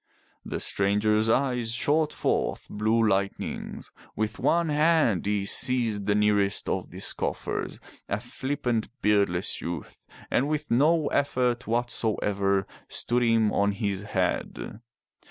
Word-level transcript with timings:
The 0.43 0.59
stranger's 0.59 1.29
eyes 1.29 1.73
shot 1.75 2.11
forth 2.11 2.65
blue 2.71 3.07
lightnings. 3.07 3.91
With 4.15 4.39
one 4.39 4.69
hand 4.69 5.27
he 5.27 5.45
seized 5.45 6.07
the 6.07 6.15
nearest 6.15 6.67
of 6.67 6.89
the 6.89 6.99
scoffers, 6.99 7.79
a 8.09 8.19
flippant 8.19 8.89
beardless 9.03 9.61
youth, 9.61 10.01
and 10.31 10.47
with 10.49 10.71
no 10.71 11.05
effort 11.09 11.67
whatsoever 11.67 12.65
stood 12.87 13.21
him 13.21 13.53
on 13.53 13.73
his 13.73 14.01
head. 14.01 14.79